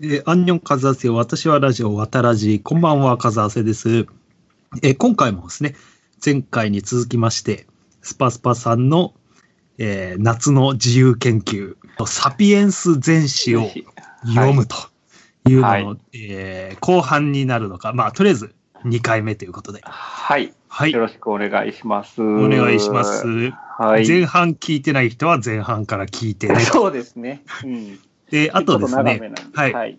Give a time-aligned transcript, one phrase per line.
[0.00, 4.06] えー、アンニョンカズアセ私はラジオ、わたらじ、こんばんは、カズアセです。
[4.80, 5.74] えー、今回もですね、
[6.24, 7.66] 前回に続きまして、
[8.00, 9.14] スパスパさんの、
[9.76, 11.74] えー、夏の自由研究、
[12.06, 13.68] サピエンス全史を
[14.24, 14.76] 読むと
[15.48, 18.54] いうのの、はい、えー、後半になるのか、まあ、とりあえず
[18.84, 19.80] 2回目ということで。
[19.82, 20.54] はい。
[20.68, 20.92] はい。
[20.92, 22.22] よろしくお願いします。
[22.22, 23.26] お願いします。
[23.78, 24.06] はい。
[24.06, 26.60] 前半聞いてない人は前半から聞いてね。
[26.60, 27.42] そうですね。
[27.64, 27.98] うん。
[28.30, 29.72] で、あとですね、はい。
[29.72, 29.98] はい、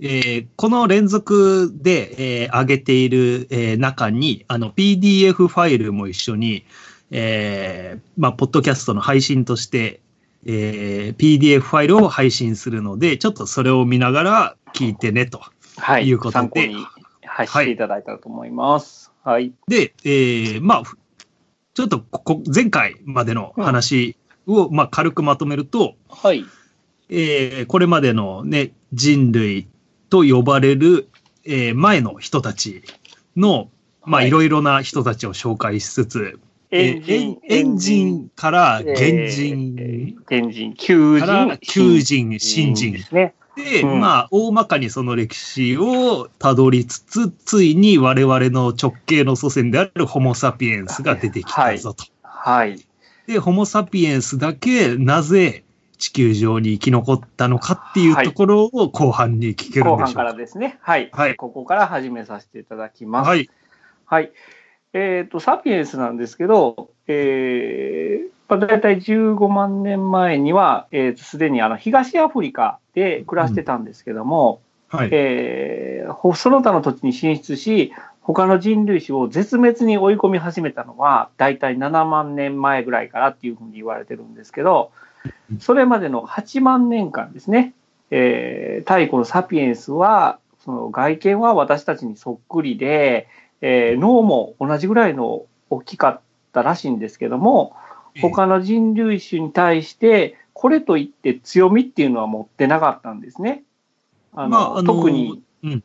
[0.00, 6.64] えー、この連続で、えー、上げている、えー、中に、あの、PDF ファイルも一緒に、
[7.10, 10.00] えー、まあ、ポッドキャストの配信として、
[10.44, 15.40] えー、PDF ファイルを配信するので、ちょっとそれを見ながら聞いてね、と
[16.00, 16.32] いうことで。
[16.32, 16.74] 参考に、
[17.24, 19.12] はい、していただいたらと思います。
[19.22, 19.52] はい。
[19.68, 20.82] で、えー、まあ、
[21.74, 26.44] ちょっとここ、前回までの話を、うん、まあ、軽くまとめると、はい。
[27.08, 29.68] えー、これまでのね、人類
[30.10, 31.08] と呼ばれる、
[31.44, 32.82] えー、前の人たち
[33.36, 33.70] の、
[34.04, 36.38] まあ、いろいろな人たちを紹介しつつ、
[36.70, 38.94] エンジン、エンジンから原
[39.28, 42.92] 人、えー、原人、求人、求人、新人。
[42.92, 43.34] ですね。
[43.56, 52.04] で、うん、まあ、大まかにその歴史をたどりつつ、ついに我々の直系の祖先であるホモ・サピエンスが出てきたぞと。
[52.22, 52.70] はい。
[52.70, 52.86] はい、
[53.26, 55.64] で、ホモ・サピエンスだけなぜ
[56.02, 60.78] 地球上に生き残ったのかっていうところを後半に聞けるんでしょうか、後半からですね。
[60.80, 61.08] はい。
[61.12, 61.36] はい。
[61.36, 63.28] ここから始めさせていただきます。
[63.28, 63.48] はい。
[64.04, 64.32] はい。
[64.94, 74.60] えっ、ー、と、サピエンスなんですけど、えー、まあ、大体15万年前には、す、えー、で、にあの東アフリカで暮らしてたんですけども、
[74.92, 77.92] うん、はいえー、その他の土地に進出し、
[78.22, 84.90] 他の人類種を絶滅に追い込み始めたのは、大体7万年前ぐらいからっていうふうに言われてるんですけど、
[85.60, 87.74] それまでの8万年間ですね、
[88.10, 93.28] えー、太古のサピエンスは、その外見は私たちにそっくりで、
[93.60, 96.20] えー、脳も同じぐらいの大きかっ
[96.52, 97.74] たらしいんですけども、
[98.20, 103.62] 他の人類種に対して、これといって強みっていうのは持ってなかったんですね。
[104.34, 105.42] あの、まあ、あの特に。
[105.62, 105.84] うん。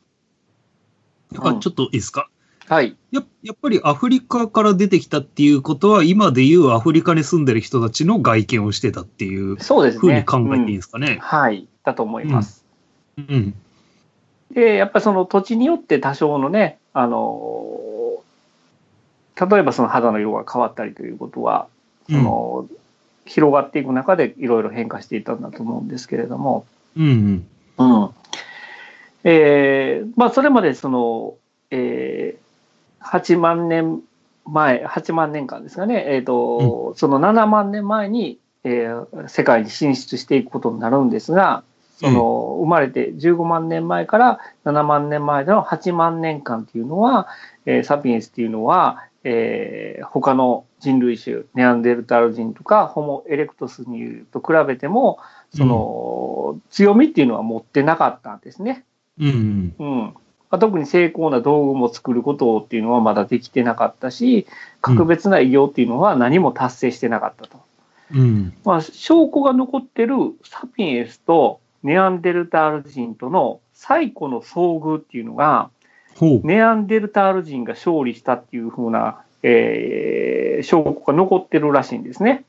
[1.31, 2.29] だからちょっといいですか、
[2.69, 2.97] はい。
[3.11, 9.99] ややっぱりアフリカから出てきたっていうことは、今でいうアフリカに住んでる人たちの外見をしてたっていうそうですね。
[9.99, 11.13] ふうに考えていいですかね。
[11.13, 11.67] うん、はい。
[11.83, 12.65] だと思います。
[13.17, 13.25] うん。
[13.29, 13.55] うん、
[14.53, 18.21] で、やっぱりその土地によって多少のね、あの、
[19.39, 21.67] 例えばその肌の色が変わったりということは、
[22.09, 22.77] その、うん、
[23.25, 26.65] 広がっていく中でいろいろ変化していったんだと思うんですけれども。
[26.97, 27.45] うん、
[27.77, 27.93] うん。
[28.01, 28.09] うん。
[29.23, 31.35] えー、まあ、それまでその、
[31.69, 32.06] えー、
[33.11, 34.01] 8万年
[34.45, 41.63] 前、8万年間ですかね、えっ、ー、と、うん、その7万年前に、えー、世界に進出していくことになるんですが、
[41.97, 47.27] その、生まれて15万年前から7万年前での8万年間っていうのは、
[47.65, 55.19] えー、サピエンスっていうのは、えー、他の人類種、ネアンデルタール人とか、ホモ・エレクトスにと比べても、
[55.55, 58.85] その、うん、強みっていうのは持ってなかったんですね。
[59.19, 60.13] うん、うん。
[60.49, 64.47] まあ、特に精巧な道具も作ることっていうのはまだできてなかったし、
[64.81, 67.61] 格別な偉業っていうのは何も達成してなかったと。
[68.13, 75.69] うん、まあ、証拠が残ってるサピエンスとネアンデルタール人との最古の遭遇っていうのが、
[76.43, 82.43] ネアンデルタール人が勝利したっていうふうな、えー、証拠が残ってるらしいんですね。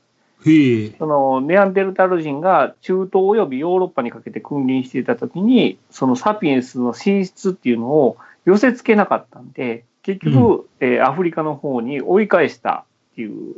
[0.97, 13.55] そのネアンデルタール人が中東およびヨーロッパにかけて君臨していた時にそのサピエンスの進出っていうのを寄せ付けなかったんで結局、うん、えー、アフリカの方に追い返したっていう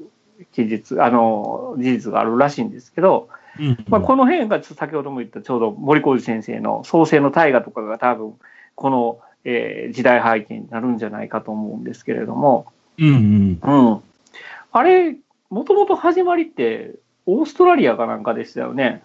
[0.53, 8.33] 記述あの事実があるらしいんですけど、うん、まあ、この辺が先ほども言ったちょうど森小路先生の創世の大河とかが多分
[8.73, 12.65] この、えー、時代背景になるんじゃないかと思うんですけれども、
[12.97, 14.01] うんうん、うん、
[14.71, 15.15] あれ
[15.51, 16.95] もともと始まりって、
[17.25, 19.03] オーストラリアかなんかでしたよね。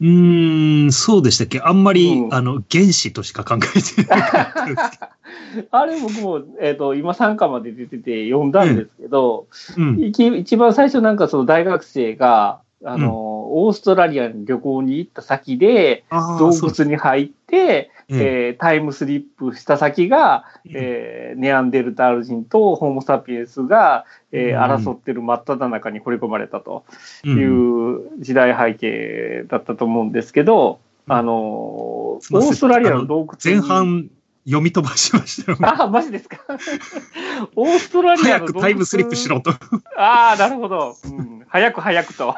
[0.00, 1.60] うん、そうでしたっけ？
[1.60, 4.22] あんまり、うん、あの、原子としか考えてない。
[5.70, 9.46] あれ僕も、えっ、ー、と、今参加まで出てて読んだんですけど、
[9.76, 9.88] うん。
[9.90, 13.12] うん、一番最初なんかその大学生が、あの、
[13.56, 26.84] オーストラリアに旅行に行った先で、洞窟に入って、えー、タイムスリップした先が、えー、ネアンデルタール人とホモ・サピエンスが、えー、争ってる真っ只中に掘り込まれたと
[27.24, 34.08] いう時代背景だったと思うんですけど、あのオーストラリアの洞窟前半
[34.44, 35.68] 読み飛ばしましたよ、ね。
[35.68, 36.38] あ、マジですか？
[37.56, 39.50] オーストラリアの早くタイムスリップしろと。
[39.96, 40.96] ああ、なるほど。
[41.04, 42.34] うん、早く早くと。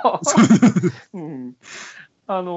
[1.12, 1.54] うん
[2.30, 2.52] あの、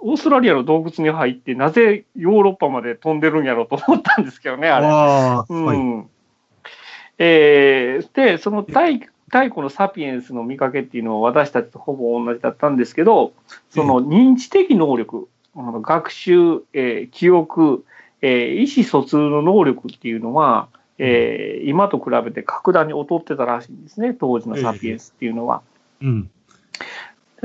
[0.00, 4.86] オーストラリアの洞窟に入って、なぜヨーロッパまで飛んでるんやろうと思ったんですけどね、あれ。
[4.88, 6.06] あうん、はい、
[7.18, 13.32] えー、で、その太太古のサピエンスの見かけっていうのは私たちとほぼ同じだったんですけど、
[13.70, 17.84] その認知的能力、あの学習、えー、記憶、
[18.22, 25.62] えー、意思疎通の能力っていうのは、えー、今と比べて格段に劣ってたらしいんですね、当時のサピエンスっていうのは。
[26.00, 26.30] えー、うん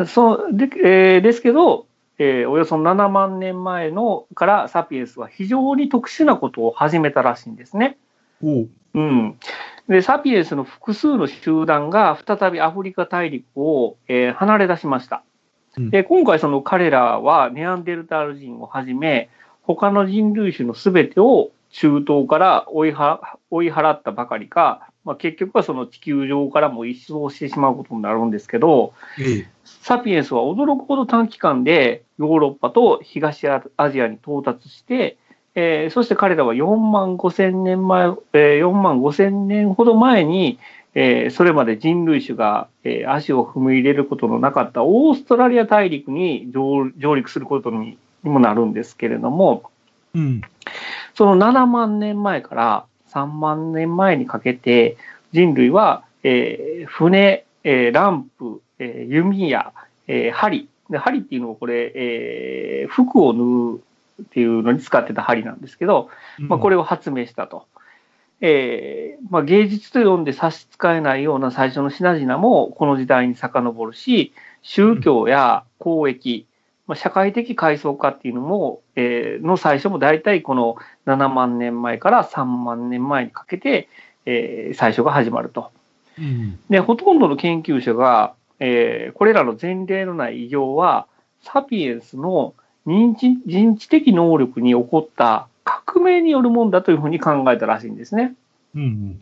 [0.05, 1.87] そうで,、えー、ですけど、
[2.19, 7.97] えー、およそ7万年前のからサピエンスは非常に特殊なことを始めたらしいんですね。
[8.93, 9.37] うん、
[9.87, 15.23] でサピエンスの複数の集団が再びアフリカ大陸を、えー、離れ出しました。
[15.77, 19.29] で今回その彼らはネアンデルタール人をはじめ
[19.61, 35.15] 他の人類種のすべてを中東から追いは追い払ったばかりか、まあ、結局はその地球上からも一掃してしまうことになるんですけど、ええ、サピエンスは驚くほど短期間でヨーロッパと東アジアに到達して、
[35.55, 40.59] えー、そして彼らは4万5千年前、えー、4万5千年ほど前に、
[40.93, 49.71] えー、それまで人類種が、えー、足を踏み入れることのなかったオーストラリア大陸に上上陸することにもなるんですけれども、
[50.13, 50.41] うん、
[51.15, 52.85] その7万年前から
[53.17, 54.97] 3万年前にかけて
[55.31, 59.73] 人類は、えー、船、えー、ランプ、えー、弓や、
[60.07, 63.81] えー、針で針っていうのはこれ、えー、服を縫う
[64.21, 66.09] っていうのに使ってた針なんですけど、
[66.39, 67.67] まあ、これを発明したと。
[68.39, 74.31] えーまあ、芸術と呼んで差し支えないような最初の品々もこの時代に遡るし
[74.61, 76.45] 宗教や交易、
[76.85, 83.87] まあ、社会的階層化っていうのも、えー、の最初も大体この7万年前から3万年前にかけて、
[84.25, 85.71] えー、最初が始まると。
[86.69, 91.05] でほとんどの研究者が、えー、これらの前例のない異常は
[91.43, 92.55] サピエンスの
[92.87, 98.33] 認知人知的能力に起こった革命によるもんだというふうに考えたらしいんですね。
[98.73, 99.21] うん、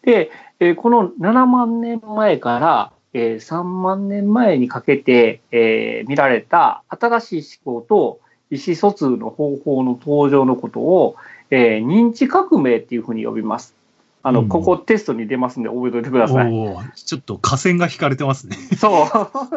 [0.00, 0.30] で、
[0.60, 8.20] えー、この7万年前からえー、3万年前にかけて、えー、見られた新しい思考と
[8.50, 11.16] 意思疎通の方法の登場のことを、
[11.50, 13.74] えー、認知革命っていうふうに呼びます。
[14.22, 16.52] あの、うん、ここテストに出ますんで覚えておいてください。
[16.94, 18.56] ちょっと下線が引かれてますね。
[18.76, 19.06] そう。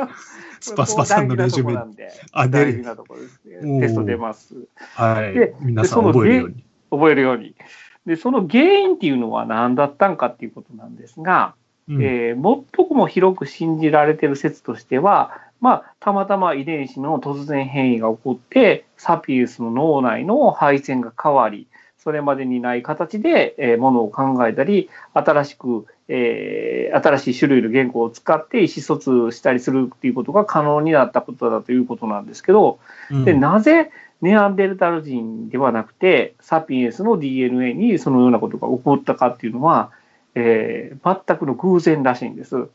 [0.61, 1.75] スパスパさんのレジュメ。
[2.31, 3.81] あ、大事なところですね。
[3.81, 4.55] テスト出ます。
[4.93, 5.33] はい。
[5.33, 6.63] で、皆さん覚えるように。
[6.91, 7.55] 覚えるように。
[8.05, 11.55] で、その原因っていうのは何だったんかっていうことなんですが、
[11.89, 21.67] うん、えー、最も広く信じられている説としては、まあ、たまたま遺伝子の突然変異が起こって、サピエスの脳内の配線が変わり、
[22.03, 32.79] それまでにない形で、えー、ものを考えたり、新しく、えー、新しい種類の言語を使って意思疎通したりするっていうことが可能になったことだということなんですけど、
[33.11, 33.91] うん、でなぜ
[34.21, 39.91] ネアンデルタル人ではなくて、サピエンスの DNA にそのようなことが起こったかっていうのは、
[40.33, 42.67] えー、全くの偶然らしいんです。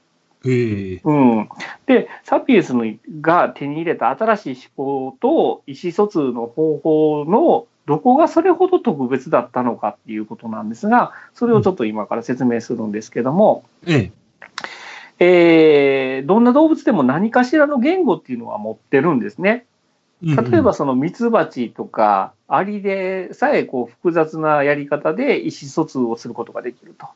[0.47, 1.49] えーうん、
[1.87, 2.73] でサピエンス
[3.21, 14.11] が手に入れた新しい思考と意思疎通の方法のどこがそれほど特別だったのかっていうことなんですがそれをちょっと今から説明するんですけども、え
[15.19, 16.23] え。
[16.23, 19.65] ー、どんな動物でも何かしらの言語っていうのは持ってるんですね。
[20.23, 27.07] 例えばそのミツバチとかアリでさえこう複雑なやり方で意思疎通をすることができると。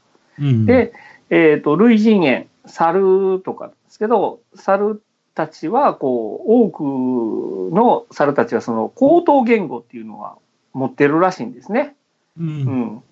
[0.41, 0.93] で、
[1.29, 5.03] えっ、ー、と、類人猿、猿とかですけど、猿
[5.35, 10.37] たちは、こう、多くの猿たちはその口頭言語っていうのは
[10.73, 11.97] 持ってるらしいんですね。
[12.39, 13.03] うん、うん。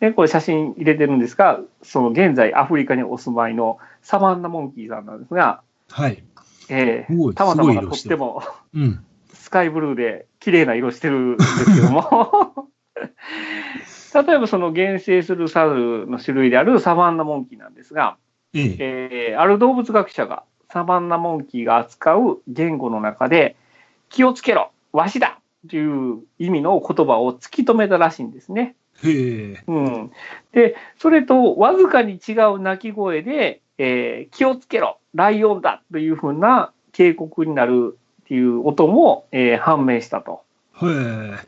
[0.00, 6.22] で、これ写真入れてるんですが、その現在アフリカにお住まいのサバンナモンキーさんなんですが、はい。
[6.68, 8.42] えー、たまたまがとっても、
[8.74, 12.68] うん、スカイブルーで綺麗な色してるんですけども
[14.26, 18.18] 例えばその原生する猿の種類であるサバンナモンキーなんですが、
[18.54, 18.76] ええ。
[19.30, 23.56] えー、ある動物学者がサバンナモンキーが扱う言語の中で、
[24.10, 28.74] 気をつけろ、わしだという意味の言葉を突き止めたらしいんですね。
[29.04, 30.10] へうん、
[30.52, 40.42] で、それとわずかに違う鳴き声で、えー、気をつけろ、ライオンだというふうな警告になるっていう音も、えー、判明したと。
[40.82, 40.86] へ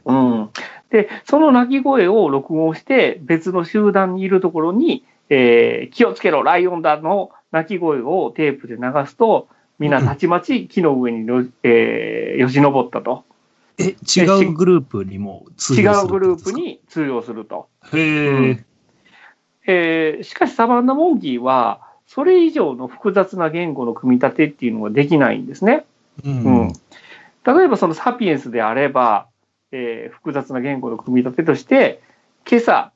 [0.05, 0.51] うん、
[0.91, 13.25] で、その鳴き声を録音して、別の集団にいるところに、えー、気をつけろ、ライオンだの鳴き声をテープで流すと、みんなたちまち木の上にの、えー、よじ登ったと。
[13.79, 17.69] え、違うグループにも通用する違うグループに通用すると。
[17.93, 18.65] へえ、うん、
[19.67, 25.87] えー、しかしサバンナモンキーは、それ以上の複雑な言語の組み立てっていうのができないんですね。
[26.25, 26.43] うん。
[26.43, 26.73] うん、
[27.45, 29.29] 例えばそのサピエンスであれば、
[29.71, 32.03] えー、複雑な言語の組み立てとして、
[32.49, 32.93] 今朝、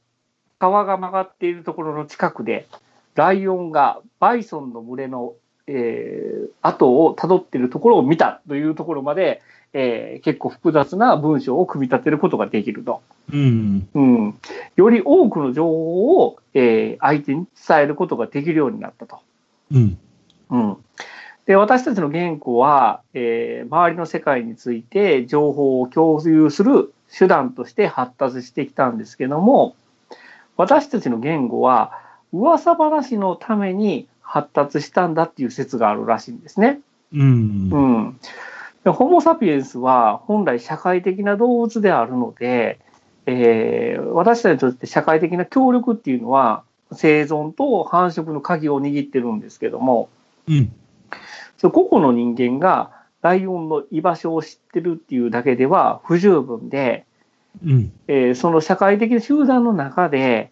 [0.64, 2.66] 川が曲がっているところの近くで、
[3.14, 5.34] ライオンがバイソンの群れの、
[5.66, 9.42] えー、後をたどっているところを見たというところまで、
[9.72, 13.02] えー、結構複雑な文章を組み立てることができると。
[13.32, 14.40] うん、うん、
[14.76, 19.18] より多くの情報を、えー、相手に伝えることができるようになったと。
[19.72, 19.98] うん、
[20.50, 20.76] うん、
[21.46, 29.76] で私たちの言語は、えー、周りの世界について情報を共有する手段として発達してきたんですけども
[30.56, 31.92] 私たちの言語は
[32.32, 36.80] 噂話のために発達したんだっていう説があるらしいんですね。
[37.12, 37.70] うん、
[38.84, 38.92] うん。
[38.92, 42.78] ホモ・サピエンスは本来社会的な動物であるので、
[43.26, 50.08] えー、私たちにとって社会的な協力っていうのは生存と繁殖の鍵を握ってるんですけども、
[50.48, 50.72] うん、
[51.56, 52.90] そ個々の人間が
[53.22, 57.06] ライオンの居場所を知ってるっていうだけでは不十分で、
[57.62, 57.92] うん。
[58.08, 60.50] えー、その社会的な集団の中で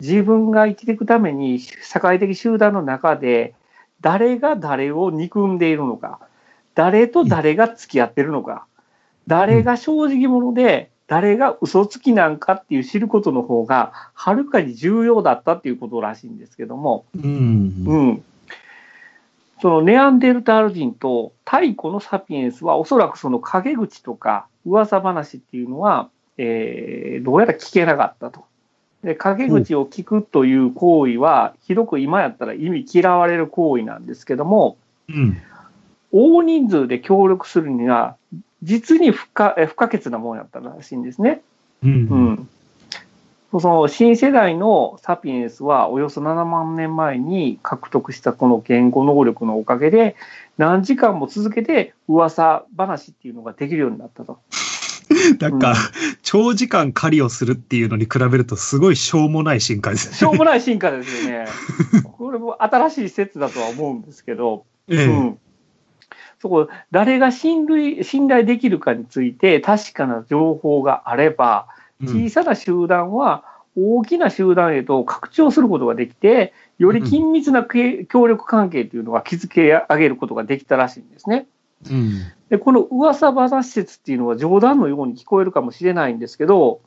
[0.00, 3.54] 自分が生きていくために社会的集団の中で
[4.00, 6.20] 誰が誰を憎んでいるのか
[6.74, 8.66] 誰と誰が付き合ってるのか
[9.26, 18.24] 誰が正直者で誰が嘘つきなんかっていう知ることの方がはるかに重要だったっていうことらしいんですけども、うん、うん、
[19.60, 28.44] そのネアンデルタール人と太古のサピエンスはおそらくその陰口とか噂話っていうのは、えー、どうやら聞けなかったと。
[29.02, 35.36] で陰口を聞くという行為は、ひどく今やったら意味嫌われる行為なんですけども、うん、
[36.10, 38.16] 大人数で協力するには
[38.62, 41.42] 実に不可不可欠なものやったらしいんですね。
[41.82, 41.94] うん、う
[42.32, 42.48] ん
[43.60, 50.16] その新世代のサピエンスはおよそ7万年前に獲得したこの言語能力のおかげで
[50.58, 54.40] 何時間も続けて噂話っていうのができるようになったと。
[55.40, 55.76] なんか、うん、
[56.22, 60.16] 長時間狩りをするっていうのに比べるとすごいしょうもない進化ですね。
[60.16, 61.46] しょうもない進化ですよね。
[62.04, 65.38] これも新しい説だとは思うんですけど、ええ、うん、
[66.40, 71.66] そこ誰が信頼信頼できるかについて確かな情報があれば、
[72.02, 73.44] 小さな集団は
[73.76, 81.46] 大きな集団へと拡張することができて、より緊密な協力関係というのが築き上げることができたらしいんですね。
[81.90, 86.80] うん、でこの噂話説っていうのは冗談のように聞こえるかもしれないんですけど、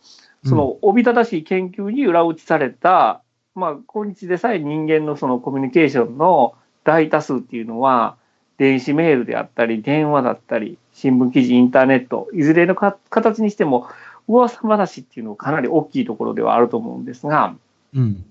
[0.45, 3.21] そのおびただしい研究に裏打ちされた、
[3.55, 8.17] まあ、今日でさえ人間のそのコミュニケーションの大多数っていうのは、
[8.57, 13.87] 電子メールであったり、電話だったり、新聞記事、インターネット、いずれの形にしても、
[14.27, 17.55] 噂話っていうのはかなり大きいところではあると思うんですが、
[17.93, 18.25] うん、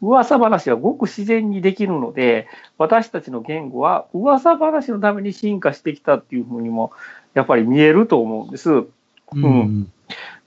[0.00, 6.92] 噂話はごく自然にできるので、私たちの言語は噂話のために進化してきたっていうふうにも、
[7.34, 8.84] やっぱり見えると思うんです。
[9.32, 9.92] うん、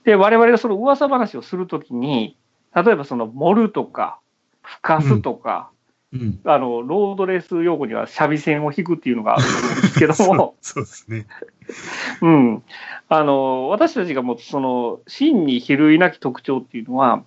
[0.03, 2.37] で、我々がその噂話をするときに、
[2.73, 4.19] 例えばその盛るとか、
[4.61, 5.69] 吹かすとか、
[6.13, 10.55] うん、あの、ロードレース用語には三味線を弾くっていうのがあると思うんですけども。
[10.61, 11.25] そうですね。
[12.21, 12.63] うん。
[13.07, 17.23] あの、私たちがもうその、真に比類なき特徴っていうのは、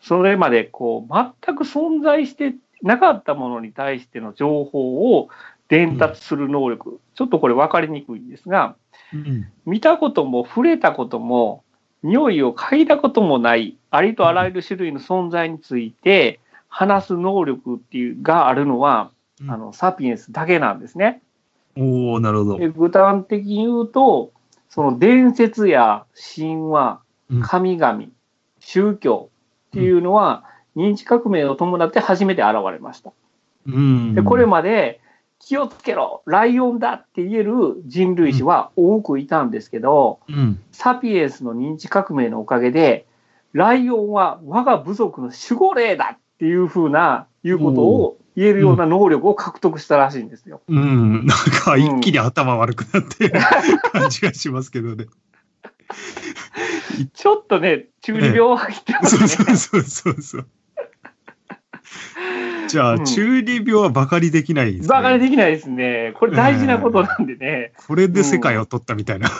[0.00, 5.28] それまでこう、全く存在してなかったものに対しての情報を
[5.68, 6.90] 伝達する能力。
[6.90, 8.76] うん、ちょっとこれ分かりにくいんですが、
[9.12, 11.64] うん、見たことも触れたことも、
[12.02, 21.22] 匂いを嗅いだこともない、ありとあらゆる種類の存在について、話す能力っていうがあるのは、うん、あのサピエンスだけなんですね。
[21.76, 22.70] おおなるほど。
[22.72, 24.32] 具体的に言うと、
[24.68, 26.04] その伝説や
[26.36, 27.00] 神話、
[27.42, 28.12] 神々、うん、
[28.60, 29.30] 宗教
[29.68, 30.44] っていうのは、
[30.76, 33.12] 認知革命を伴って初めて現れました。
[33.66, 35.00] うん、でこれまで
[35.38, 43.06] 気をつけろライオンだって言える人類史は多くいたんですけど、うん、サピエンスの認知革命のおかげで
[43.52, 50.60] ライオンは我が部族の守護霊だっていうふうな、いうことを言えるような能力を獲得したらしいんですよ。
[50.68, 53.40] うん、なんか一気に頭悪くなってる
[53.92, 55.06] 感じがしますけどね。
[57.06, 59.28] ちょっとね、中二病入ってますね。
[59.28, 60.46] そうそうそうそう。
[62.68, 64.88] じゃあ、うん、中二病はバカにできないですね。
[64.88, 66.12] バカにできないですね。
[66.16, 67.72] これ大事なことなんでね。
[67.86, 69.30] これで世界を取ったみたいな。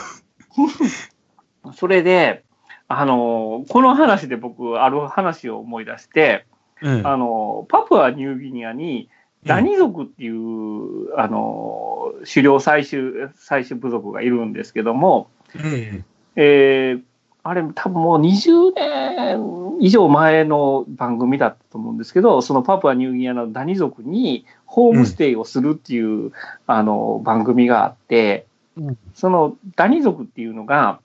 [1.63, 2.43] うん、それで、
[2.87, 6.45] あの、この話で僕、ある話を思い出して、
[6.81, 9.09] うん、あの、パプアニューギニアに、
[9.45, 16.03] ダニ族っていう、うん、あの、狩猟採集、採集部族がいるんですけども、うん、
[16.35, 17.01] えー、
[17.43, 26.31] あれ多分もう20年以上前の番組だったと思うんですけど、そのパプアニューギニアのダニ族にホームステイをするっていう、うん、
[26.67, 28.45] あの番組があって、
[28.77, 30.99] うん、そのダニ族っていうのが、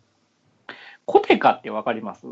[1.07, 2.27] コテカってわかります？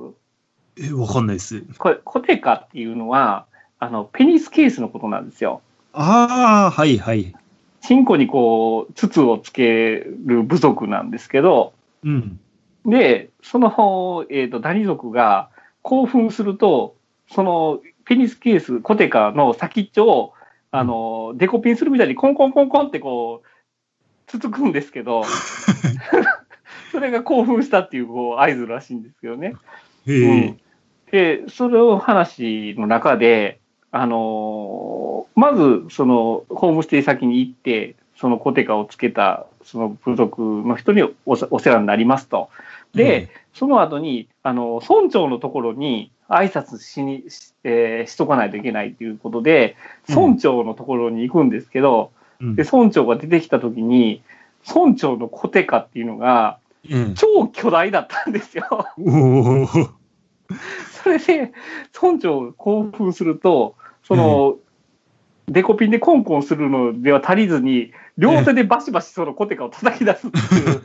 [0.79, 1.63] え、わかんないです。
[1.79, 3.47] これ、コテカっていうのは、
[3.79, 5.61] あの、ペニスケースのことなんですよ。
[5.93, 7.35] ああ、はいはい。
[7.83, 12.41] チンコにこう、筒をつける部族なんですけど、うん。
[12.87, 15.51] で、その、えっ、ー、と、ダニ族が
[15.83, 16.97] 興奮すると、
[17.31, 20.33] その、ペニスケース、コテカの先っちょを、
[20.71, 23.49] あの、デコピンするみたいにコンコンコンコンってこう、
[24.27, 25.23] つつくんですけど、
[26.91, 29.55] それが興奮したっていうこう合図らしいんですけどね。
[30.07, 30.61] うん、
[31.11, 33.61] で、それを話の中で、
[33.91, 42.51] あのー、まず、その、ホームステイ先に行って、そのコテカをつけた、その部族の人にお世話になりますと。
[42.95, 47.25] で、うん、その後に、あの、村長のところに挨拶しに、
[47.65, 49.75] えー、しとかないといけないということで、
[50.09, 54.23] 村長のところに行くんですけど、うん、で、村長が出てきたときに、
[54.73, 56.59] 村長のコテカっていうのが、
[57.17, 58.87] 超巨大だったんですよ。
[61.03, 61.53] それで、
[62.01, 63.75] 村長が興奮すると、
[64.05, 64.59] その、
[65.49, 70.83] デコピンでコンコンするのでは足りずに、両手でバシバシそのコテカを叩き出すっていう、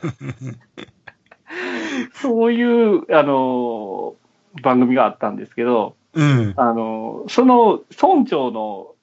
[2.13, 4.15] そういう、あの、
[4.61, 8.95] 番組があったんですけど、うん、あの、その村長の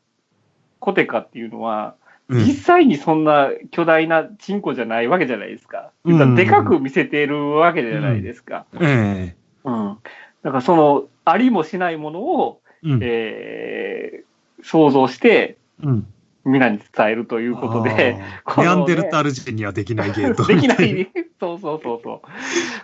[0.81, 1.95] コテカっていうのは、
[2.29, 5.91] 実際にそんな巨大なチンコじゃないわけじゃないですか。
[6.05, 8.65] うん、でかく見せてるわけじゃないですか。
[8.73, 9.35] うん。
[9.65, 9.99] うん。
[10.43, 16.07] だからその、ありもしないものを、うん、えー、想像して、うん、
[16.45, 18.25] 皆に伝えるということで、 ね、
[18.59, 20.45] ネアンデルタール人にはできないゲート。
[20.47, 21.11] できない、
[21.41, 22.29] そうそうそうそう。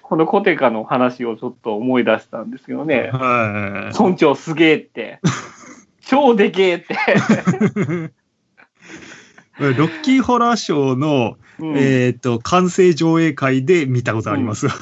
[0.03, 3.11] このコテカの話をちょっと思い出したんですけどね。
[3.13, 3.99] はい。
[4.03, 5.21] 村長すげえって。
[6.01, 6.97] 超でけえって。
[9.61, 14.67] ロッキーホラーショーの、うん、えっ、ー、と、完成上映会で見たことあります。
[14.67, 14.73] うん、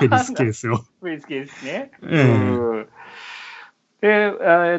[0.00, 0.78] ペニスケースを。
[1.04, 1.90] ペニスケースね。
[2.00, 2.88] うん。
[4.06, 4.32] で、えっ、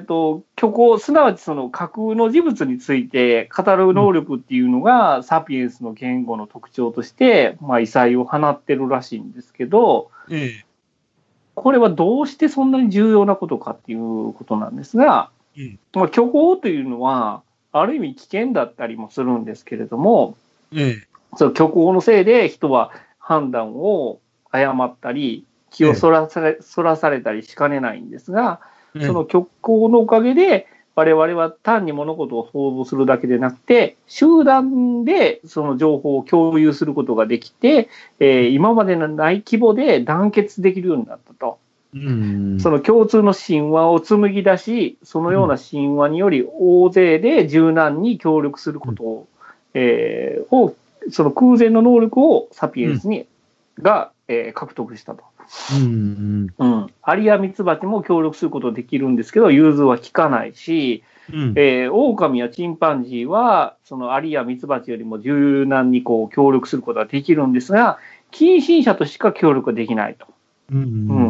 [0.04, 10.66] ー、と、虚構、すなわちその架空の事物について語る能力っていうのが、うん、サピエンスの言語の特徴として、まあ、異彩を放ってるらしいんですけど、ええ、
[11.56, 20.38] これはどうしてそんなに重要なことかっていうことなんですが、うん、まあ、虚構というのは、ある意味危険だったりもするんですけれども、
[20.74, 28.62] ええ、その虚構のせいで人は判断を誤ったり、気をそらされ,、そらされたりしかねないんですが、
[29.06, 37.88] その虚構のおかげで、我々は単に物事を想像するだけでなくて、集団でその情報を共有することができて、
[38.20, 41.60] えー、今までのない規模で団結できるようになったと。
[41.94, 49.28] その共通の神話を紡ぎ出し、そのような神話により大勢で柔軟に協力することを、
[49.74, 50.76] えー、を
[51.12, 53.28] その空前の能力をサピエンスに、
[53.78, 55.24] うん、が、えー、獲得したと。
[55.80, 67.98] うんうん、アリアミツバチも協力することできるんですけど、融通は効かないし、うん、えー、狼やチンパンジーは、そのアリやミツバチよりも柔軟にこう協力することができるんですが、
[68.32, 70.28] 近親者としか協力できないと。
[70.72, 70.84] うん、う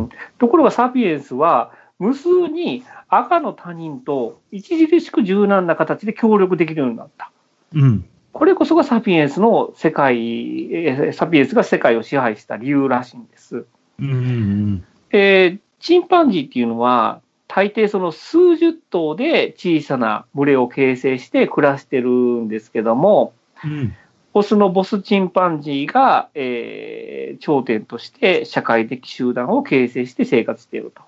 [0.06, 7.32] ん、ところがサピエンスは、無数に赤の他人と著しく柔軟な形で協力できるようになった。
[7.74, 13.66] うん、これこそがサピエンスの世界、サピエンスが世界を支配した理由らしいんです。
[14.00, 23.34] うんうん、えー、チンパンジーっていうのは、大抵その数十頭で小さな群れを形成して暮らしてるんですけども、
[23.64, 23.96] うん、
[24.34, 31.02] オスのボスチンパンジーが、えー、頂点として社会的集団を形成して生活していると。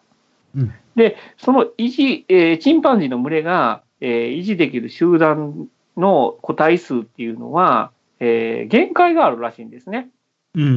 [0.55, 10.09] うん、で、その維持、えー、チンパンジーの群れが、えー、維持できる集団の個体数っていうのは、えー、限界があるらしいんですね。
[10.55, 10.67] うん、う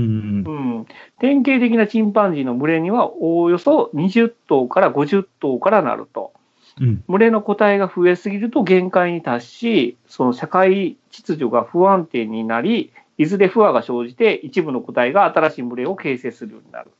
[0.81, 0.87] ん、
[1.19, 6.33] 典型的なチンパンジーの群れにはおおよそ20頭から50頭からなると。
[6.81, 16.91] うん、群れの個体が増えすぎると限界に達し、その社会秩序が不安定になり、いずれ不和が生じて一部の個体が新しい群れを形成するようになる。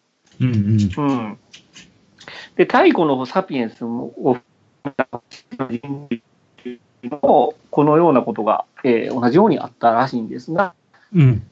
[0.41, 1.39] うんうん、
[2.57, 4.39] で、太古のサピエンスを
[7.23, 10.75] もこのようなことが、えー、同じようにあったらしいんですが、
[11.15, 11.47] うん、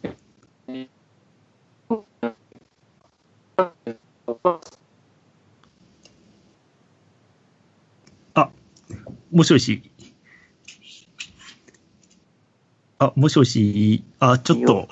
[4.43, 4.59] あ、
[9.31, 9.91] もしもし。
[12.99, 14.05] あ、もしもし。
[14.19, 14.89] あ、ちょっと。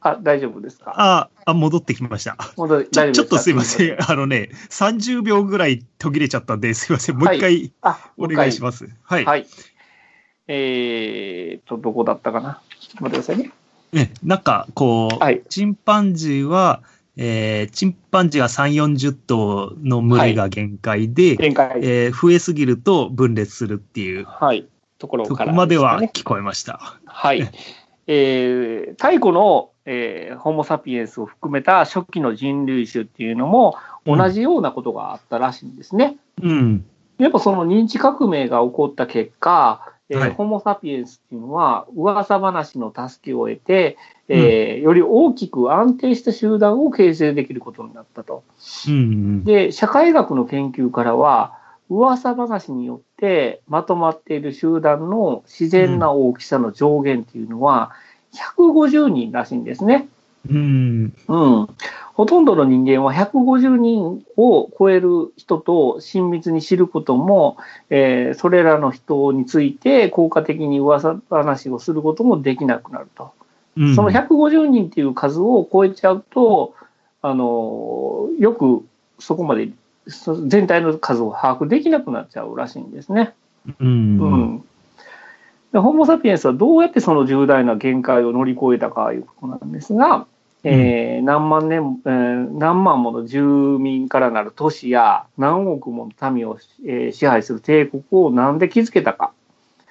[0.00, 0.94] あ、大丈夫ですか？
[0.96, 2.36] あ、あ戻ってきました。
[2.56, 3.96] 戻ちょちょっとすいません。
[4.00, 7.18] あのね、30秒ぐらい途切れちゃったんで、すいません。
[7.18, 7.72] もう一回、
[8.16, 8.88] お願いします。
[9.02, 9.24] はい。
[9.24, 9.46] はい。
[10.46, 12.62] えーと、どこだったかな？
[12.80, 13.50] ちょっと待ってくださいね。
[13.92, 16.82] ね、なんか、こう、はい、チンパンジーは、
[17.20, 26.96] えー、チンパンジーが3、40頭の群れが限界で、はい、限界えー、増えすぎると分裂するっていう、はい、ところから、ね、そこまでは聞こえました。
[27.04, 27.50] はい。
[28.06, 33.76] えー、太古の、えー、ホモ・サピエンスを含めた初期の人類種っていうのも
[34.06, 36.16] 同じようなことがあったらしいんですね。
[36.40, 36.86] うん。
[37.18, 43.96] やっぱその認知革命が起こった結果、えー、はい、ホモ・サピエンスっていうのは噂話の助けを得て、
[44.28, 48.42] えー、より大きく安定した集団を形成できることになったと。
[48.88, 51.58] うん、うん、で、社会学の研究からは、
[51.90, 57.92] 噂話によってまとまっている集団の自然な大きさの上限っていうのは
[58.58, 60.08] 150人らしいんですね。
[60.48, 61.68] うん、うん。
[62.14, 67.58] ほとんどの人間は150人を超える人と親密に知ることも、
[67.90, 73.32] えー、それらの人について効果的に噂話をすることもできなくなると。
[73.76, 76.74] うん、その150人っていう数を超えちゃうと、
[77.22, 78.84] あの、よく
[79.18, 79.70] そこまで
[80.46, 83.34] 全体の数を把握できなくなっちゃうらしいんですね。
[83.78, 84.64] うん、うん
[85.72, 90.26] でホモ・サピエンスはどうやってその重大な限界を乗り越えたかいうことなんですが、うん、
[90.64, 99.32] えー、何万年、えー、何万もの住民からなる都市や何億もの民を、えー、支配する帝国を何で築けたか。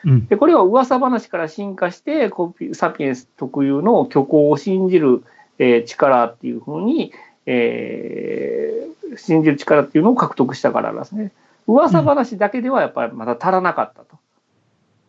[0.04, 2.32] うん、でこれは噂話から進化して
[2.74, 5.24] サピエンス特有の虚構を信じる、
[5.60, 7.12] えー、力っていうふうに、
[7.46, 11.32] えー、信じる力っていうのを獲得したからですね。
[11.68, 14.07] 噂話だけではやっぱりまだ足らなかったと。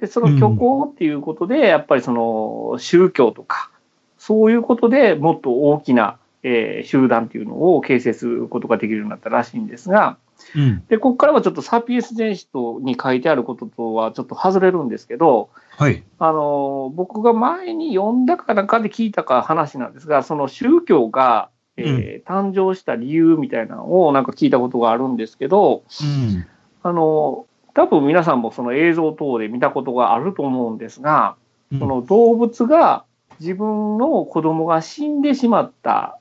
[0.01, 3.71] で、その虚構っていうことで、やっぱりその宗教とか、
[4.19, 10.19] そういうことでもっと大きな、えー、集団っていうのを形成することができるようになったらしいんですが、
[10.55, 16.05] うん、で、ここからはちょっとサピエンス全史とに書いてあることとはちょっと外れるんですけど、はい。
[16.19, 26.47] あの、僕が前に読んだかなんかで聞いたか話なんですが、その宗教が、えー、誕生した理由みたいなのをなんか聞いたことがあるんですけど、うん、
[26.83, 31.37] あの、多分皆さんもその映像等で見たことがあると思うんですが、
[31.79, 33.05] その動物が
[33.41, 36.19] 自分の子供が死んでしまった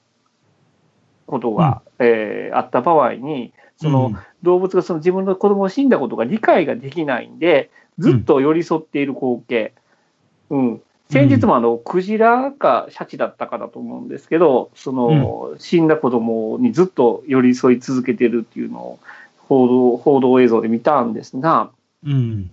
[1.25, 9.73] ことが、うん、えー、あった場合に、その動物がその自分の子供が死んだことが理解ができないんで、ずっと寄り添っている光景。
[10.49, 10.81] うん。
[11.09, 18.99] 先日もあの、クジラかシャチだったかだと思うんですけど、その、死んだ子供にずっと寄り添い続けてるっていうのを、
[19.47, 21.71] 報道報道映像で見たんですが、
[22.05, 22.51] うん、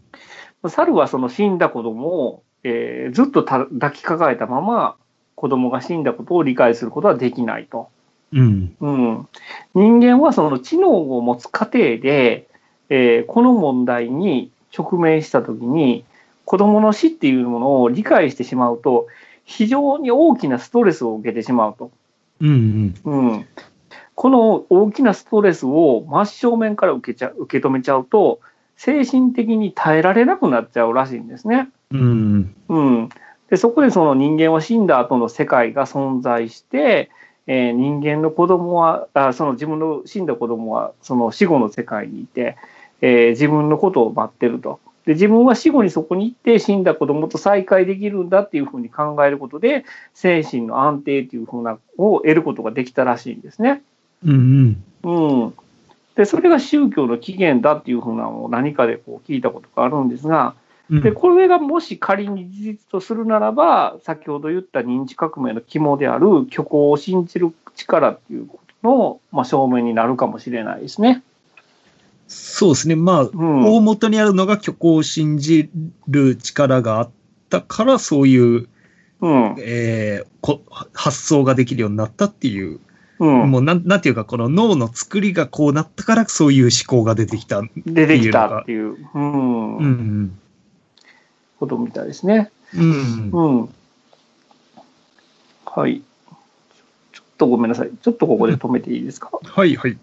[0.68, 4.96] 猿はその死んだ子供を、えー、ずっと抱きかかえたまま
[5.34, 7.88] 子供が死んだことを理解することはできないと。
[8.32, 9.28] うん、うん、
[9.74, 12.48] 人間はその知能を持つ過程で、
[12.88, 16.04] えー、この問題に直面したときに
[16.44, 19.06] 子供の死っていうものを理解してしまうと
[19.44, 21.90] 非常に大きなストレスを受けてしまうと。
[22.40, 23.46] うん、うん、うん、
[24.14, 28.40] この大きなストレスを真正面から受けちゃ受け止めちゃうと、
[28.76, 31.68] 精神的に耐えられなくなっちゃうらしいんですね。
[31.90, 32.54] うん。
[32.68, 33.08] うん。
[33.50, 37.10] で、そこでその人間は死んだ後の世界が存在して、
[37.46, 42.56] えー、人間の子供はあ、その自分の死んだ子供はその死後の世界にいて、
[43.00, 44.80] えー、自分のことを待ってると。
[45.04, 53.82] で、自分は死後にそこに行って死んだ子供と再会できるんだっていうふうに考えることで、精神の安定っていうふうなを得ることができたらしいんですね。
[54.24, 55.42] うんうん。
[55.42, 55.54] うん。
[56.16, 60.54] で、それが宗教の起源だっていうふうなのを何かでこう聞いたことがあるんですが、
[60.90, 71.22] で、これがもし仮に事実とするならば、先ほど言った認知革命の肝である虚構を信じる力っていうことの、まあ、証明になるかもしれないですね。
[72.28, 72.96] そうですね。
[72.96, 75.70] まあ、うん、大元にあるのが虚構を信じ
[76.06, 77.10] る力があっ
[77.48, 78.68] たから、そういう、
[79.20, 80.60] うん、えー、
[80.92, 82.78] 発想ができるようになったっていう
[83.24, 89.76] うん、もうなん、なんていうか、この脳の作りがこうなったから、そういう思考が出てきた出てきたっていう、うん。
[89.78, 90.38] うん。
[91.58, 92.50] ことみたいですね。
[92.74, 93.30] うん。
[93.30, 93.74] うん。
[95.64, 96.02] はい。
[97.12, 97.90] ちょっとごめんなさい。
[98.02, 99.30] ちょっとここで止めていいですか？
[99.42, 99.96] はい、はい。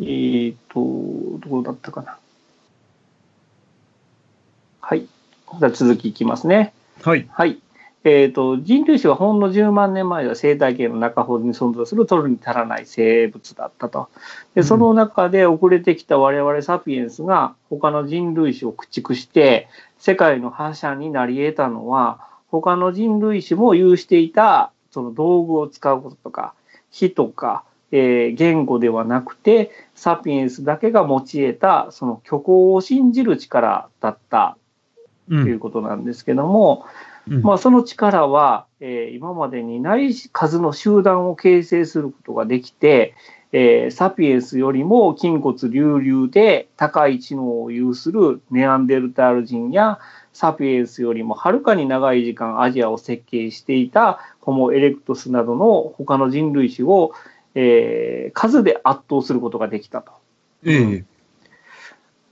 [0.00, 2.18] えっ、ー、と、どこだったかな？
[4.80, 5.06] はい。
[5.60, 6.72] じゃ続きいきますね。
[7.02, 7.26] はい。
[7.30, 7.58] はい。
[8.08, 14.08] えーと、人類史はほんの10万年前は生態系の中ほどに存在する取るに足らない生物だったと。
[14.54, 26.54] でその中で遅れてきた我々サピエンスが他の人類史を駆逐して世界の覇者になり得たのは他の人類史も有していたその道具を使うこととか
[26.92, 34.56] 火とか、えー、言語ではなくてサピエンスだけが用いたその虚構を信じる力だった。
[35.28, 43.14] いうことなんですけども、うん、まあ、その力は、えー、今までにない数の集団を形成することができて、
[43.52, 49.98] えー、サピエンスよりも筋骨隆々で高い知能を有するネアンデルタール人や
[50.32, 57.12] サピエンスよりもはるかに長い時間アジアを設計していたホモ・エレクトスなどの他の人類種を、
[57.54, 60.12] えー、数で圧倒することができたと。
[60.64, 61.04] ええ、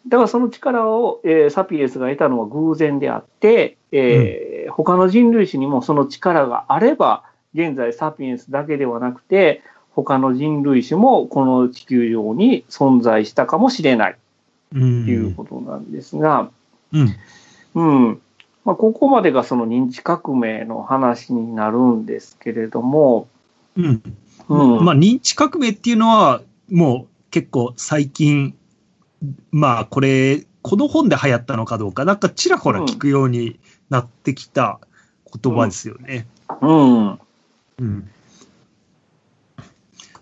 [0.08, 7.24] だからその力を、えー、サピエンスが得たのは偶然であって、えー、うん、他の人類種にもその力があれば
[7.54, 9.62] 現在サピエンスだけではなくて
[9.94, 14.16] 他の人類種もこの地球上に存在したかもしれない。
[14.72, 16.50] ということなんですが、
[16.92, 17.14] うん、
[17.74, 18.20] うん。
[18.64, 23.28] まあ、ここまでがその認知革命の話になるんですけれども、
[23.76, 24.02] うん、
[24.48, 28.54] うん、まあ、認知革命っていうのはもう結構最近
[29.52, 33.58] まあこれこの本で流行ったのかどうかなんかちらほら聞くように
[33.90, 34.80] なってきた
[35.42, 36.26] 言葉ですよね。
[36.60, 37.18] うん、うん。
[37.78, 38.10] うん。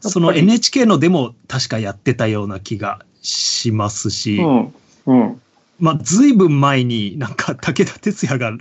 [0.00, 4.74] その NHK のでも確かやってたような気がしますし、うん。
[5.06, 5.40] うん、
[5.78, 8.52] まあ、ずいぶん前になんか武田鉄矢が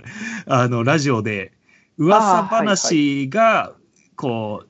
[0.46, 1.52] あのラジオで
[1.98, 3.72] 噂話が
[4.16, 4.64] こ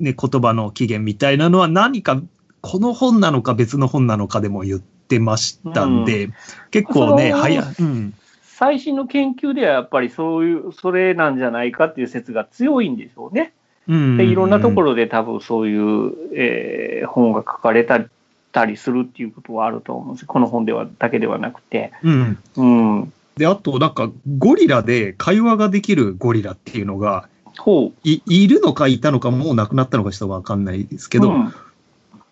[0.00, 2.20] う、ね、言葉の起源みたいなのは何か
[2.60, 6.34] この本なのか別の本なのかでも言ってましたんで、うん、
[6.70, 8.14] 結構ね、早、うん、
[8.58, 13.52] 最新の研究ではやっぱりそういう、それなんじゃないかっていう説が強いんでしょうね。
[13.86, 18.06] でいろんなところで多分そういう、えー、本が書かれたり
[18.52, 21.92] たりするっていうことはあると思うんですこの本ではだけではなくて。
[22.02, 22.38] うん。
[22.56, 31.54] うん、で、あと、なんか、ゴリラで会話ができるゴリラっていうのが、ほういいるのかいたのか、もう亡くなったのかちょっとわかんないですけど、うん、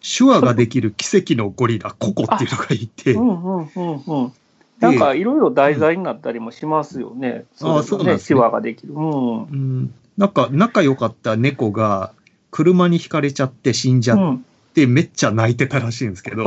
[0.00, 3.12] 手話ができる奇跡のゴリラ、ココっていうのがいて。
[3.12, 4.32] うんうんうんうん。
[4.80, 7.44] なんかいろいろ題材になったりもしますよね。
[7.60, 8.28] うん、ああ、そうですね。
[8.28, 8.94] 手話ができる。
[8.94, 9.42] うん。
[9.42, 12.12] うん、なんか仲良かった猫が
[12.50, 14.40] 車にひかれちゃって死んじゃっ
[14.74, 16.44] て、めっちゃ泣いてたらしいんですけど。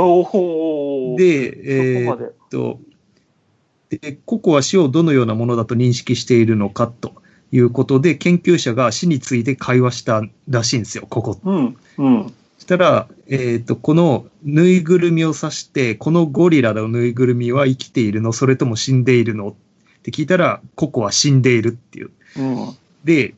[1.17, 2.79] で、えー、っと、
[3.89, 7.13] で、ココは死をどのようなものだと認識しているのかと
[7.51, 11.37] いうことで、研究者が死について会話したらしいんですよ、ここ。
[11.43, 11.77] うん。
[11.97, 12.33] うん。
[12.67, 18.31] たら、えっ、と、このぬいぐるみを指して、このゴリラのぬいぐるみは生きているの？
[18.31, 19.49] それとも死んでいるの？
[19.49, 19.53] っ
[20.03, 22.11] て聞いたら、ココは死んでいるっていう。
[22.37, 23.33] うん、で、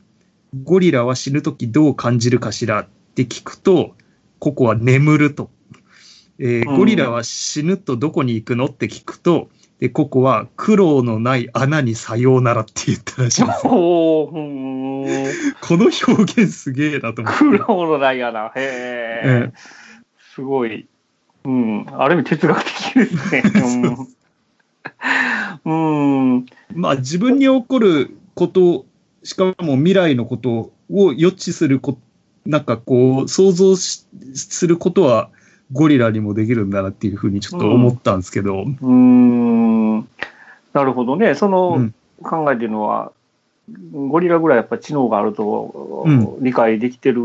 [0.64, 3.94] ゴリラは死ぬときどう感じるかしらって聞くと、
[4.38, 5.50] ココは眠ると。
[6.38, 8.66] えー、ゴリラは死ぬとどこに行くの？
[8.66, 9.48] って聞くと、
[9.80, 13.62] で、ココは苦労のない穴にさようならって言ったらしいです。
[13.62, 17.38] この表現すげえなと思って。
[17.38, 18.48] 苦労のない穴。
[18.48, 19.52] へえ。
[20.34, 20.86] すごい。
[21.44, 21.86] うん。
[21.90, 23.42] ある意味哲学的ですね。
[25.64, 26.34] うん。
[26.34, 28.84] うん、まあ自分に起こること
[29.22, 31.98] しかも未来のことを予知するこ、
[32.44, 34.06] なんかこう、想像す
[34.66, 35.30] ることは
[35.72, 38.64] ゴリラにもできるんだなっていうふうにちょっと思ったんですけど。
[38.80, 40.08] うん、ん
[40.72, 41.34] なるほどね。
[41.34, 41.90] その
[42.22, 43.12] 考えてるのは、
[43.68, 46.06] うん、ゴリラぐらいやっぱ知能があると
[46.40, 47.20] 理解できてる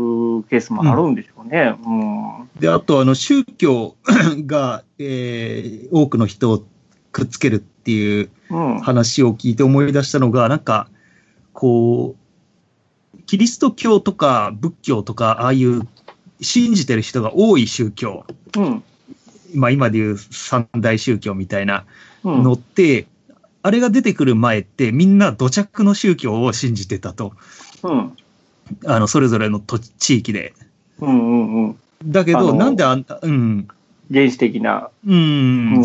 [0.48, 1.76] ケースもあるんでしょうね。
[1.84, 3.96] うん、うん、で、あと、あの、宗教
[4.46, 6.62] が、えー、多くの人を
[7.12, 8.30] くっつけるっていう
[8.82, 10.88] 話を聞いて思い出したのが、なんか、
[11.52, 15.82] こう、キリスト教とか仏教とか、ああいう
[16.40, 18.24] 信じてる人が多い宗教、
[18.56, 18.82] うん、
[19.54, 21.84] まあ今でいう三大宗教みたいな
[22.24, 27.32] のって、うん、あれが出てくる前ってみんな土着の宗教を信じてたと。
[27.82, 28.16] うん、
[28.86, 30.54] あの、それぞれの土地域で。
[31.00, 31.76] うんうんうん。
[32.04, 33.68] だけど、なんであんた、うん。
[34.12, 34.90] 原始的な。
[35.06, 35.82] うん。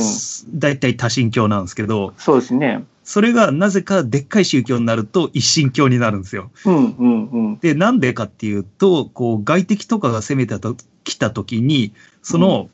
[0.54, 2.14] 大、体、多神教なんですけど。
[2.18, 2.84] そうですね。
[3.12, 6.50] それがなぜかでっかい宗教になると一神教になるんですよ。
[6.64, 10.56] うんうんうん、で、なんでかっていうと、こう、外敵とかが攻めて
[11.04, 12.70] きたときに、その、うん、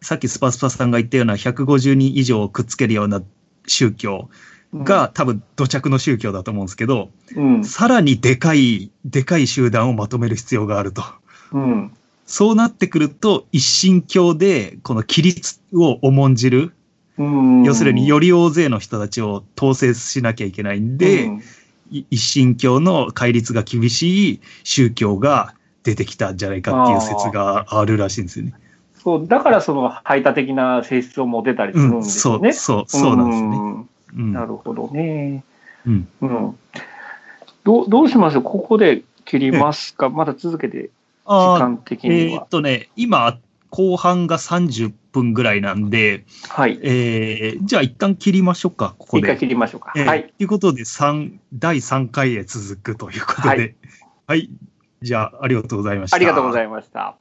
[0.00, 3.20] さっきスパスパさんが言ったような150人以上をくっつけるような
[3.66, 4.30] 宗教
[4.72, 11.02] が、うん、多分土着の宗教だと思うんですけど、うん、さらにでかい、でかい集団をまとめる必要があると。
[11.50, 11.92] うん、
[12.26, 16.74] そうなってくると、一神教で、この規律を重んじる、
[17.64, 21.42] 要するにより大勢の人たちを統制しなきゃいけないんで、うん、
[22.10, 28.54] 一神教の戒律が厳しい宗教が出てきたんじゃないかっていう説があるらしいんですよね。
[28.94, 32.48] そうだからその排他的な性質を持てたりするんですよね。
[32.48, 33.86] うん、そうそうそうなんですね。
[34.14, 35.42] うん、なるほどね。
[35.86, 36.08] うん。
[36.20, 36.58] うん。
[37.64, 38.42] どどうしましょう？
[38.42, 40.08] ここで切りますか？
[40.08, 40.90] まだ続けて、
[41.26, 42.16] 時間的には。
[42.16, 43.38] えー、っとね、今、
[43.72, 46.78] 後半が30分ぐらいなんで、はい。
[46.82, 49.22] えー、じゃあ一旦切りましょうか、ここで。
[49.22, 49.94] 一回切りましょうか。
[49.96, 50.24] えー、はい。
[50.36, 53.76] ということで、三第3回へ続くということで、はい、
[54.26, 54.50] はい。
[55.00, 56.16] じゃあ、ありがとうございました。
[56.16, 57.16] ありがとうございました。